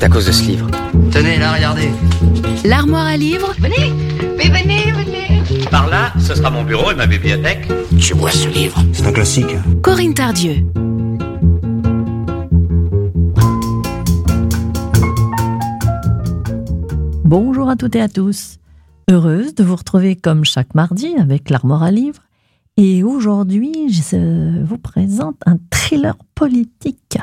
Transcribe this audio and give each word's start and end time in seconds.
C'est 0.00 0.06
à 0.06 0.08
cause 0.08 0.24
de 0.24 0.32
ce 0.32 0.44
livre. 0.44 0.66
Tenez, 1.12 1.36
là, 1.36 1.52
regardez. 1.52 1.90
L'armoire 2.64 3.06
à 3.06 3.18
livres 3.18 3.52
Venez, 3.58 3.92
mais 4.38 4.48
venez, 4.48 4.92
venez. 4.92 5.66
Par 5.70 5.88
là, 5.88 6.14
ce 6.18 6.34
sera 6.34 6.48
mon 6.48 6.64
bureau 6.64 6.90
et 6.90 6.94
ma 6.94 7.06
bibliothèque. 7.06 7.68
Tu 7.98 8.14
vois 8.14 8.30
ce 8.30 8.48
livre 8.48 8.82
C'est 8.94 9.06
un 9.06 9.12
classique. 9.12 9.54
Corinne 9.82 10.14
Tardieu. 10.14 10.64
Bonjour 17.24 17.68
à 17.68 17.76
toutes 17.76 17.94
et 17.94 18.00
à 18.00 18.08
tous. 18.08 18.56
Heureuse 19.10 19.54
de 19.54 19.62
vous 19.62 19.76
retrouver 19.76 20.16
comme 20.16 20.46
chaque 20.46 20.74
mardi 20.74 21.14
avec 21.18 21.50
l'armoire 21.50 21.82
à 21.82 21.90
livres. 21.90 22.22
Et 22.78 23.02
aujourd'hui, 23.02 23.92
je 23.92 24.62
vous 24.64 24.78
présente 24.78 25.36
un 25.44 25.58
thriller 25.68 26.16
politique 26.34 27.18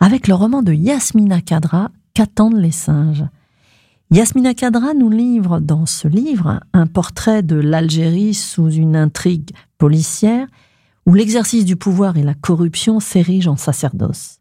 avec 0.00 0.26
le 0.26 0.32
roman 0.32 0.62
de 0.62 0.72
Yasmina 0.72 1.42
Kadra, 1.42 1.90
Qu'attendent 2.14 2.60
les 2.60 2.70
singes? 2.70 3.24
Yasmina 4.12 4.54
Kadra 4.54 4.94
nous 4.94 5.10
livre 5.10 5.58
dans 5.58 5.84
ce 5.84 6.06
livre 6.06 6.60
un 6.72 6.86
portrait 6.86 7.42
de 7.42 7.56
l'Algérie 7.56 8.34
sous 8.34 8.70
une 8.70 8.94
intrigue 8.94 9.50
policière 9.78 10.46
où 11.06 11.14
l'exercice 11.14 11.64
du 11.64 11.74
pouvoir 11.74 12.16
et 12.16 12.22
la 12.22 12.34
corruption 12.34 13.00
s'érigent 13.00 13.54
en 13.54 13.56
sacerdoce. 13.56 14.38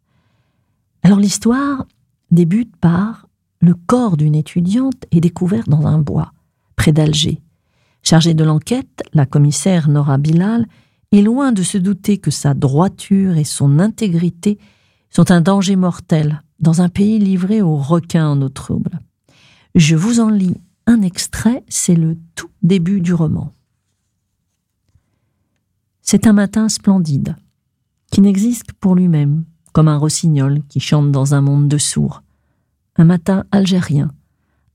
Alors 1.02 1.18
l'histoire 1.18 1.88
débute 2.30 2.76
par 2.77 3.27
le 3.59 3.74
corps 3.74 4.18
d'une 4.18 4.35
étudiante 4.35 5.05
est 5.12 5.21
découvert 5.21 5.63
dans 5.66 5.88
un 5.88 5.98
bois, 5.98 6.32
près 6.76 6.91
d'Alger. 6.91 7.41
Chargée 8.04 8.35
de 8.35 8.44
l'enquête, 8.44 9.02
la 9.13 9.26
commissaire 9.26 9.90
Nora 9.90 10.20
Bilal 10.20 10.68
est 11.12 11.24
loin 11.24 11.52
de 11.52 11.63
se 11.63 11.80
douter 11.80 12.20
que 12.20 12.30
sa 12.30 12.54
droiture 12.54 13.35
et 13.35 13.46
son 13.46 13.80
intégrité 13.80 14.60
sont 15.10 15.32
un 15.32 15.41
danger 15.41 15.76
mortel 15.76 16.44
dans 16.63 16.81
un 16.81 16.90
pays 16.90 17.20
livré 17.20 17.62
aux 17.62 17.76
requins 17.76 18.27
en 18.27 18.41
eau 18.41 18.49
trouble. 18.49 18.99
Je 19.76 19.95
vous 19.95 20.20
en 20.20 20.29
lis 20.29 20.55
un 20.88 21.01
extrait, 21.01 21.63
c'est 21.68 21.96
le 21.96 22.18
tout 22.35 22.49
début 22.62 23.01
du 23.01 23.13
roman. 23.13 23.54
C'est 26.01 26.26
un 26.26 26.34
matin 26.34 26.70
splendide, 26.70 27.35
qui 28.12 28.21
n'existe 28.21 28.73
pour 28.73 28.96
lui-même, 28.96 29.43
comme 29.73 29.88
un 29.88 29.98
rossignol 29.98 30.62
qui 30.70 30.79
chante 30.79 31.12
dans 31.12 31.34
un 31.34 31.41
monde 31.41 31.68
de 31.68 31.77
sourds. 31.77 32.23
Un 32.95 33.05
matin 33.05 33.45
algérien, 33.51 34.12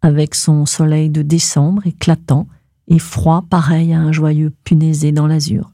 avec 0.03 0.35
son 0.35 0.67
soleil 0.67 1.09
de 1.09 1.23
décembre 1.23 1.87
éclatant 1.87 2.49
et 2.89 2.99
froid 2.99 3.45
pareil 3.49 3.93
à 3.93 4.01
un 4.01 4.13
joyeux 4.13 4.53
punaisé 4.65 5.13
dans 5.13 5.27
l'azur, 5.27 5.73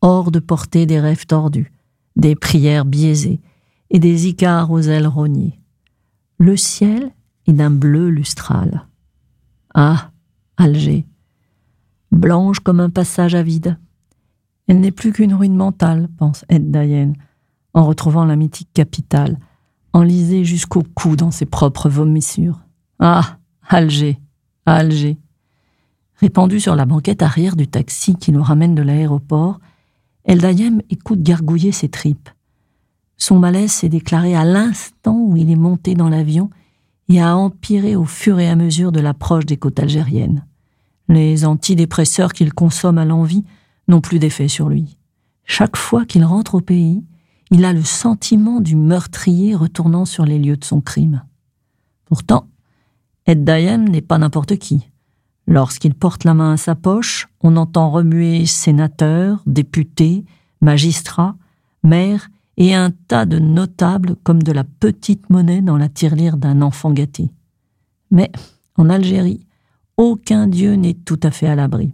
hors 0.00 0.30
de 0.30 0.38
portée 0.38 0.84
des 0.86 1.00
rêves 1.00 1.26
tordus, 1.26 1.72
des 2.16 2.34
prières 2.34 2.84
biaisées, 2.84 3.40
et 3.90 3.98
des 3.98 4.28
icars 4.28 4.70
aux 4.70 4.80
ailes 4.80 5.06
rognées. 5.06 5.60
Le 6.38 6.56
ciel 6.56 7.12
est 7.46 7.52
d'un 7.52 7.70
bleu 7.70 8.08
lustral. 8.08 8.86
Ah, 9.74 10.10
Alger, 10.56 11.06
blanche 12.10 12.60
comme 12.60 12.80
un 12.80 12.90
passage 12.90 13.34
à 13.34 13.42
vide. 13.42 13.78
Elle 14.66 14.80
n'est 14.80 14.90
plus 14.90 15.12
qu'une 15.12 15.34
ruine 15.34 15.56
mentale, 15.56 16.08
pense 16.16 16.44
Ed 16.48 16.70
Dayen, 16.70 17.12
en 17.74 17.84
retrouvant 17.84 18.24
la 18.24 18.36
mythique 18.36 18.72
capitale, 18.72 19.38
enlisée 19.92 20.44
jusqu'au 20.44 20.82
cou 20.94 21.14
dans 21.16 21.30
ses 21.30 21.46
propres 21.46 21.88
vomissures. 21.88 22.60
Ah, 22.98 23.38
Alger, 23.68 24.18
Alger. 24.64 25.18
Répandue 26.16 26.60
sur 26.60 26.74
la 26.74 26.86
banquette 26.86 27.22
arrière 27.22 27.56
du 27.56 27.68
taxi 27.68 28.16
qui 28.16 28.32
nous 28.32 28.42
ramène 28.42 28.74
de 28.74 28.82
l'aéroport, 28.82 29.60
Eldayem 30.24 30.82
écoute 30.90 31.22
gargouiller 31.22 31.72
ses 31.72 31.88
tripes. 31.88 32.30
Son 33.16 33.38
malaise 33.38 33.72
s'est 33.72 33.88
déclaré 33.88 34.34
à 34.34 34.44
l'instant 34.44 35.16
où 35.18 35.36
il 35.36 35.50
est 35.50 35.56
monté 35.56 35.94
dans 35.94 36.08
l'avion 36.08 36.50
et 37.08 37.20
a 37.20 37.36
empiré 37.36 37.96
au 37.96 38.04
fur 38.04 38.38
et 38.38 38.48
à 38.48 38.56
mesure 38.56 38.92
de 38.92 39.00
l'approche 39.00 39.46
des 39.46 39.56
côtes 39.56 39.78
algériennes. 39.78 40.44
Les 41.08 41.44
antidépresseurs 41.44 42.32
qu'il 42.32 42.52
consomme 42.52 42.98
à 42.98 43.04
l'envie 43.04 43.44
n'ont 43.88 44.00
plus 44.00 44.18
d'effet 44.18 44.48
sur 44.48 44.68
lui. 44.68 44.98
Chaque 45.44 45.76
fois 45.76 46.04
qu'il 46.04 46.24
rentre 46.24 46.56
au 46.56 46.60
pays, 46.60 47.04
il 47.50 47.64
a 47.64 47.72
le 47.72 47.84
sentiment 47.84 48.60
du 48.60 48.74
meurtrier 48.74 49.54
retournant 49.54 50.04
sur 50.04 50.24
les 50.24 50.38
lieux 50.38 50.56
de 50.56 50.64
son 50.64 50.80
crime. 50.80 51.22
Pourtant, 52.04 52.48
Ed 53.26 53.44
Dayem 53.44 53.88
n'est 53.88 54.00
pas 54.00 54.18
n'importe 54.18 54.56
qui. 54.56 54.88
Lorsqu'il 55.46 55.94
porte 55.94 56.24
la 56.24 56.34
main 56.34 56.54
à 56.54 56.56
sa 56.56 56.74
poche, 56.74 57.28
on 57.40 57.56
entend 57.56 57.90
remuer 57.90 58.46
sénateurs, 58.46 59.42
députés, 59.46 60.24
magistrats, 60.60 61.36
maires 61.84 62.28
et 62.56 62.74
un 62.74 62.90
tas 62.90 63.26
de 63.26 63.38
notables 63.38 64.16
comme 64.22 64.42
de 64.42 64.52
la 64.52 64.64
petite 64.64 65.28
monnaie 65.30 65.62
dans 65.62 65.76
la 65.76 65.88
tirelire 65.88 66.36
d'un 66.36 66.62
enfant 66.62 66.90
gâté. 66.90 67.30
Mais, 68.10 68.30
en 68.76 68.88
Algérie, 68.88 69.46
aucun 69.96 70.46
dieu 70.46 70.74
n'est 70.74 70.94
tout 70.94 71.20
à 71.22 71.30
fait 71.30 71.48
à 71.48 71.54
l'abri. 71.54 71.92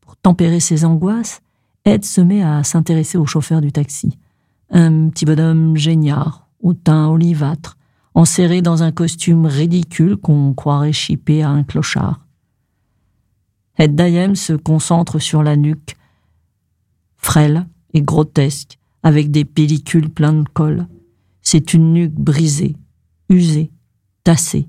Pour 0.00 0.16
tempérer 0.16 0.60
ses 0.60 0.84
angoisses, 0.84 1.40
Ed 1.84 2.04
se 2.04 2.20
met 2.20 2.42
à 2.42 2.62
s'intéresser 2.62 3.18
au 3.18 3.26
chauffeur 3.26 3.60
du 3.60 3.72
taxi. 3.72 4.18
Un 4.70 5.08
petit 5.08 5.24
bonhomme 5.24 5.76
géniard, 5.76 6.48
au 6.60 6.74
teint 6.74 7.08
olivâtre, 7.08 7.76
enserré 8.14 8.62
dans 8.62 8.82
un 8.82 8.92
costume 8.92 9.46
ridicule 9.46 10.16
qu'on 10.16 10.54
croirait 10.54 10.92
chippé 10.92 11.42
à 11.42 11.50
un 11.50 11.64
clochard. 11.64 12.24
Ed 13.78 13.96
Dayem 13.96 14.36
se 14.36 14.52
concentre 14.52 15.18
sur 15.18 15.42
la 15.42 15.56
nuque, 15.56 15.96
frêle 17.16 17.66
et 17.94 18.02
grotesque, 18.02 18.78
avec 19.02 19.30
des 19.30 19.44
pellicules 19.44 20.10
pleines 20.10 20.44
de 20.44 20.48
colle. 20.48 20.86
C'est 21.42 21.74
une 21.74 21.92
nuque 21.92 22.14
brisée, 22.14 22.76
usée, 23.28 23.70
tassée, 24.24 24.68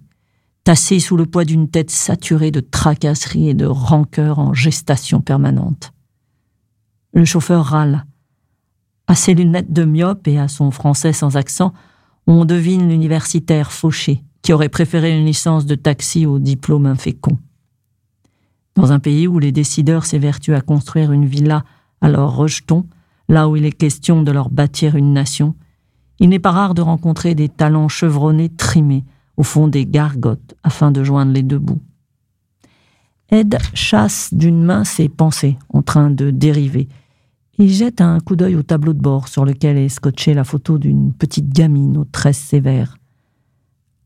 tassée 0.63 0.99
sous 0.99 1.17
le 1.17 1.25
poids 1.25 1.45
d'une 1.45 1.69
tête 1.69 1.91
saturée 1.91 2.51
de 2.51 2.59
tracasseries 2.59 3.49
et 3.49 3.53
de 3.53 3.65
rancœur 3.65 4.39
en 4.39 4.53
gestation 4.53 5.21
permanente. 5.21 5.93
Le 7.13 7.25
chauffeur 7.25 7.65
râle. 7.65 8.05
À 9.07 9.15
ses 9.15 9.33
lunettes 9.33 9.71
de 9.71 9.83
myope 9.83 10.27
et 10.27 10.39
à 10.39 10.47
son 10.47 10.71
français 10.71 11.13
sans 11.13 11.35
accent, 11.35 11.73
on 12.25 12.45
devine 12.45 12.87
l'universitaire 12.89 13.71
fauché 13.71 14.23
qui 14.41 14.53
aurait 14.53 14.69
préféré 14.69 15.17
une 15.17 15.25
licence 15.25 15.65
de 15.65 15.75
taxi 15.75 16.25
au 16.25 16.39
diplôme 16.39 16.85
infécond. 16.85 17.37
Dans 18.75 18.91
un 18.91 18.99
pays 18.99 19.27
où 19.27 19.39
les 19.39 19.51
décideurs 19.51 20.05
s'évertuent 20.05 20.55
à 20.55 20.61
construire 20.61 21.11
une 21.11 21.25
villa 21.25 21.63
à 22.01 22.09
leur 22.09 22.35
rejeton, 22.35 22.87
là 23.33 23.49
où 23.49 23.55
il 23.55 23.65
est 23.65 23.71
question 23.71 24.21
de 24.21 24.31
leur 24.31 24.49
bâtir 24.49 24.95
une 24.95 25.11
nation, 25.11 25.55
il 26.19 26.29
n'est 26.29 26.39
pas 26.39 26.51
rare 26.51 26.75
de 26.75 26.81
rencontrer 26.81 27.35
des 27.35 27.49
talents 27.49 27.89
chevronnés 27.89 28.49
trimés 28.49 29.03
au 29.35 29.43
fond 29.43 29.67
des 29.67 29.85
gargotes 29.85 30.55
afin 30.63 30.91
de 30.91 31.03
joindre 31.03 31.33
les 31.33 31.43
deux 31.43 31.59
bouts. 31.59 31.81
Ed 33.29 33.57
chasse 33.73 34.33
d'une 34.33 34.63
main 34.63 34.83
ses 34.83 35.09
pensées 35.09 35.57
en 35.69 35.81
train 35.81 36.11
de 36.11 36.29
dériver. 36.29 36.87
Il 37.57 37.69
jette 37.69 38.01
un 38.01 38.19
coup 38.19 38.35
d'œil 38.35 38.55
au 38.55 38.63
tableau 38.63 38.93
de 38.93 39.01
bord 39.01 39.27
sur 39.27 39.45
lequel 39.45 39.77
est 39.77 39.89
scotchée 39.89 40.35
la 40.35 40.43
photo 40.43 40.77
d'une 40.77 41.11
petite 41.11 41.49
gamine 41.49 41.97
aux 41.97 42.05
tresses 42.05 42.37
sévères. 42.37 42.97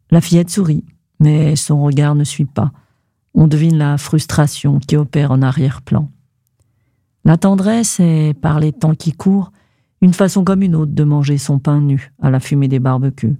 La 0.09 0.21
fillette 0.21 0.49
sourit, 0.49 0.85
mais 1.19 1.57
son 1.57 1.83
regard 1.83 2.15
ne 2.15 2.23
suit 2.23 2.45
pas. 2.45 2.71
On 3.33 3.47
devine 3.47 3.77
la 3.77 3.97
frustration 3.97 4.79
qui 4.79 4.95
opère 4.95 5.31
en 5.31 5.41
arrière-plan. 5.41 6.09
La 7.27 7.35
tendresse 7.35 7.99
est, 7.99 8.33
par 8.39 8.61
les 8.61 8.71
temps 8.71 8.95
qui 8.95 9.11
courent, 9.11 9.51
une 9.99 10.13
façon 10.13 10.45
comme 10.45 10.61
une 10.61 10.75
autre 10.75 10.93
de 10.93 11.03
manger 11.03 11.38
son 11.38 11.59
pain 11.59 11.81
nu 11.81 12.13
à 12.21 12.29
la 12.29 12.39
fumée 12.39 12.69
des 12.69 12.79
barbecues. 12.79 13.35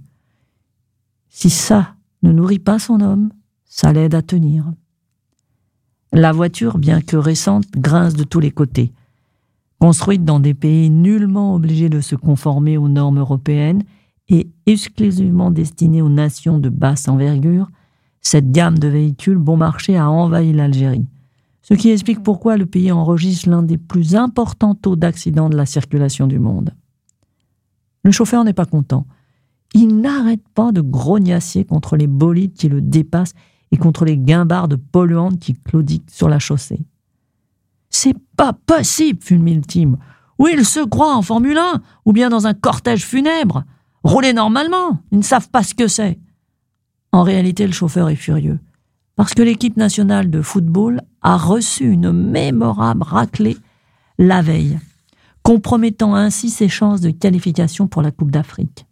Si 1.30 1.48
ça 1.48 1.94
ne 2.22 2.30
nourrit 2.30 2.58
pas 2.58 2.78
son 2.78 3.00
homme, 3.00 3.30
ça 3.64 3.94
l'aide 3.94 4.14
à 4.14 4.20
tenir. 4.20 4.70
La 6.12 6.32
voiture, 6.32 6.76
bien 6.76 7.00
que 7.00 7.16
récente, 7.16 7.64
grince 7.78 8.12
de 8.12 8.24
tous 8.24 8.40
les 8.40 8.50
côtés. 8.50 8.92
Construite 9.78 10.22
dans 10.22 10.38
des 10.38 10.52
pays 10.52 10.90
nullement 10.90 11.54
obligés 11.54 11.88
de 11.88 12.02
se 12.02 12.14
conformer 12.14 12.76
aux 12.76 12.88
normes 12.88 13.20
européennes 13.20 13.84
et 14.28 14.50
exclusivement 14.66 15.50
destinée 15.50 16.02
aux 16.02 16.10
nations 16.10 16.58
de 16.58 16.68
basse 16.68 17.08
envergure, 17.08 17.70
cette 18.20 18.52
gamme 18.52 18.78
de 18.78 18.88
véhicules 18.88 19.38
bon 19.38 19.56
marché 19.56 19.96
a 19.96 20.10
envahi 20.10 20.52
l'Algérie 20.52 21.06
ce 21.68 21.74
qui 21.74 21.90
explique 21.90 22.22
pourquoi 22.22 22.56
le 22.56 22.64
pays 22.64 22.90
enregistre 22.90 23.50
l'un 23.50 23.62
des 23.62 23.76
plus 23.76 24.16
importants 24.16 24.74
taux 24.74 24.96
d'accidents 24.96 25.50
de 25.50 25.56
la 25.56 25.66
circulation 25.66 26.26
du 26.26 26.38
monde. 26.38 26.74
Le 28.04 28.10
chauffeur 28.10 28.42
n'est 28.42 28.54
pas 28.54 28.64
content. 28.64 29.06
Il 29.74 30.00
n'arrête 30.00 30.48
pas 30.54 30.72
de 30.72 30.80
grognasser 30.80 31.66
contre 31.66 31.98
les 31.98 32.06
bolides 32.06 32.54
qui 32.54 32.70
le 32.70 32.80
dépassent 32.80 33.34
et 33.70 33.76
contre 33.76 34.06
les 34.06 34.16
guimbardes 34.16 34.76
polluantes 34.76 35.38
qui 35.38 35.52
claudiquent 35.52 36.10
sur 36.10 36.30
la 36.30 36.38
chaussée. 36.38 36.86
C'est 37.90 38.16
pas 38.34 38.54
possible, 38.54 39.22
fulmine-t-il. 39.22 39.94
Ou 40.38 40.48
ils 40.48 40.64
se 40.64 40.80
croient 40.80 41.16
en 41.16 41.20
Formule 41.20 41.58
1, 41.58 41.82
ou 42.06 42.14
bien 42.14 42.30
dans 42.30 42.46
un 42.46 42.54
cortège 42.54 43.04
funèbre? 43.04 43.64
Rouler 44.04 44.32
normalement, 44.32 45.02
ils 45.12 45.18
ne 45.18 45.22
savent 45.22 45.50
pas 45.50 45.62
ce 45.62 45.74
que 45.74 45.86
c'est. 45.86 46.18
En 47.12 47.24
réalité, 47.24 47.66
le 47.66 47.74
chauffeur 47.74 48.08
est 48.08 48.16
furieux 48.16 48.58
parce 49.18 49.34
que 49.34 49.42
l'équipe 49.42 49.76
nationale 49.76 50.30
de 50.30 50.40
football 50.42 51.02
a 51.22 51.36
reçu 51.36 51.90
une 51.90 52.12
mémorable 52.12 53.02
raclée 53.02 53.56
la 54.16 54.42
veille, 54.42 54.78
compromettant 55.42 56.14
ainsi 56.14 56.50
ses 56.50 56.68
chances 56.68 57.00
de 57.00 57.10
qualification 57.10 57.88
pour 57.88 58.00
la 58.00 58.12
Coupe 58.12 58.30
d'Afrique. 58.30 58.86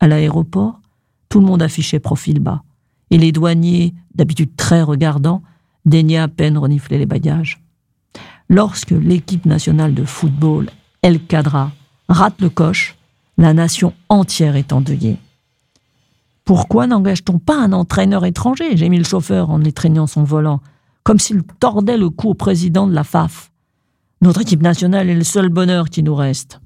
À 0.00 0.08
l'aéroport, 0.08 0.80
Tout 1.28 1.38
le 1.38 1.46
monde 1.46 1.62
affichait 1.62 2.00
profil 2.00 2.40
bas. 2.40 2.64
Et 3.10 3.18
les 3.18 3.30
douaniers, 3.30 3.94
d'habitude 4.16 4.56
très 4.56 4.82
regardants, 4.82 5.42
daignaient 5.84 6.18
à 6.18 6.28
peine 6.28 6.58
renifler 6.58 6.98
les 6.98 7.06
bagages. 7.06 7.62
Lorsque 8.48 8.90
l'équipe 8.90 9.46
nationale 9.46 9.94
de 9.94 10.04
football, 10.04 10.70
El 11.02 11.24
Cadra, 11.24 11.70
rate 12.08 12.40
le 12.40 12.48
coche, 12.48 12.96
la 13.38 13.54
nation 13.54 13.92
entière 14.08 14.56
est 14.56 14.72
endeuillée. 14.72 15.18
Pourquoi 16.46 16.86
n'engage-t-on 16.86 17.40
pas 17.40 17.60
un 17.60 17.72
entraîneur 17.72 18.24
étranger? 18.24 18.76
J'ai 18.76 18.88
mis 18.88 18.98
le 18.98 19.04
chauffeur 19.04 19.50
en 19.50 19.62
étreignant 19.64 20.06
son 20.06 20.22
volant, 20.22 20.60
comme 21.02 21.18
s'il 21.18 21.42
tordait 21.42 21.98
le 21.98 22.08
cou 22.08 22.28
au 22.28 22.34
président 22.34 22.86
de 22.86 22.94
la 22.94 23.02
FAF. 23.02 23.50
Notre 24.22 24.42
équipe 24.42 24.62
nationale 24.62 25.10
est 25.10 25.16
le 25.16 25.24
seul 25.24 25.48
bonheur 25.48 25.90
qui 25.90 26.04
nous 26.04 26.14
reste. 26.14 26.60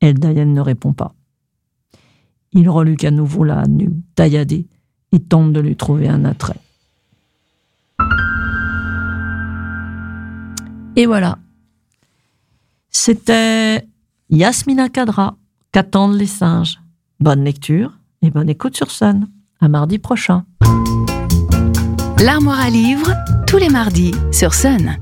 El 0.00 0.14
Dayan 0.14 0.46
ne 0.46 0.62
répond 0.62 0.94
pas. 0.94 1.14
Il 2.52 2.70
reluque 2.70 3.04
à 3.04 3.10
nouveau 3.10 3.44
la 3.44 3.66
nuque 3.66 3.92
tailladée 4.14 4.66
et 5.12 5.20
tente 5.20 5.52
de 5.52 5.60
lui 5.60 5.76
trouver 5.76 6.08
un 6.08 6.24
attrait. 6.24 6.60
Et 10.96 11.04
voilà. 11.04 11.38
C'était 12.88 13.86
Yasmina 14.30 14.88
Kadra, 14.88 15.36
qu'attendent 15.70 16.16
les 16.16 16.26
singes? 16.26 16.80
Bonne 17.24 17.42
lecture 17.42 17.90
et 18.20 18.28
bonne 18.28 18.50
écoute 18.50 18.76
sur 18.76 18.90
Sun. 18.90 19.28
À 19.58 19.68
mardi 19.68 19.98
prochain. 19.98 20.44
L'armoire 22.22 22.60
à 22.60 22.68
livres, 22.68 23.14
tous 23.46 23.56
les 23.56 23.70
mardis 23.70 24.12
sur 24.30 24.52
Sun. 24.52 24.98